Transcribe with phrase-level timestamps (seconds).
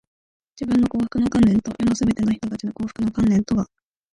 [0.59, 3.67] 自分の幸福の観念と、世のすべての人たちの幸福の観念とが、